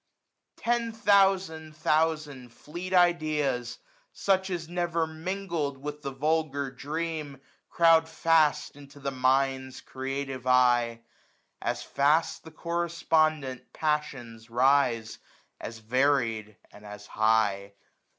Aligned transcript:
Ten 0.57 0.91
thousand 0.93 1.77
thousand 1.77 2.51
fleet 2.51 2.91
ideas, 2.91 3.77
such 4.11 4.49
As 4.49 4.67
never 4.67 5.05
mingled 5.05 5.77
with 5.77 6.01
the 6.01 6.09
vulgar 6.09 6.71
dream. 6.71 7.39
Crowd 7.69 8.09
fast 8.09 8.75
into 8.75 8.99
the 8.99 9.11
Mind's 9.11 9.79
creative 9.79 10.47
eye. 10.47 11.01
As 11.61 11.83
fast 11.83 12.43
the 12.43 12.49
correspondent 12.49 13.71
passions 13.73 14.49
rise, 14.49 15.19
1015 15.59 15.67
As 15.67 15.77
varied, 15.87 16.57
and 16.71 16.83
as 16.83 17.05
high. 17.05 17.75